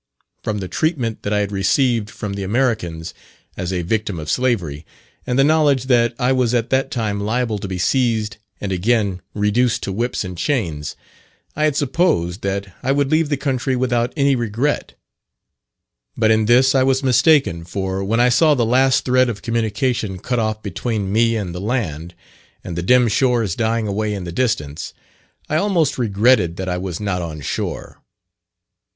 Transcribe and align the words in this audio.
From 0.41 0.57
the 0.57 0.67
treatment 0.67 1.21
that 1.21 1.31
I 1.31 1.41
had 1.41 1.51
received 1.51 2.09
from 2.09 2.33
the 2.33 2.41
Americans 2.41 3.13
as 3.55 3.71
a 3.71 3.83
victim 3.83 4.19
of 4.19 4.31
slavery, 4.31 4.83
and 5.27 5.37
the 5.37 5.43
knowledge 5.43 5.83
that 5.83 6.15
I 6.17 6.31
was 6.33 6.55
at 6.55 6.71
that 6.71 6.89
time 6.89 7.19
liable 7.21 7.59
to 7.59 7.67
be 7.67 7.77
seized 7.77 8.37
and 8.59 8.71
again 8.71 9.21
reduced 9.35 9.83
to 9.83 9.91
whips 9.91 10.23
and 10.23 10.35
chains, 10.35 10.95
I 11.55 11.65
had 11.65 11.75
supposed 11.75 12.41
that 12.41 12.73
I 12.81 12.91
would 12.91 13.11
leave 13.11 13.29
the 13.29 13.37
country 13.37 13.75
without 13.75 14.11
any 14.17 14.35
regret; 14.35 14.95
but 16.17 16.31
in 16.31 16.45
this 16.47 16.73
I 16.73 16.81
was 16.81 17.03
mistaken, 17.03 17.63
for 17.63 18.03
when 18.03 18.19
I 18.19 18.29
saw 18.29 18.55
the 18.55 18.65
last 18.65 19.05
thread 19.05 19.29
of 19.29 19.43
communication 19.43 20.17
cut 20.17 20.39
off 20.39 20.63
between 20.63 21.13
me 21.13 21.35
and 21.35 21.53
the 21.53 21.61
land, 21.61 22.15
and 22.63 22.75
the 22.75 22.81
dim 22.81 23.07
shores 23.07 23.55
dying 23.55 23.87
away 23.87 24.15
in 24.15 24.23
the 24.23 24.31
distance, 24.31 24.95
I 25.47 25.57
almost 25.57 25.99
regretted 25.99 26.55
that 26.55 26.67
I 26.69 26.79
was 26.79 26.99
not 26.99 27.21
on 27.21 27.41
shore. 27.41 28.01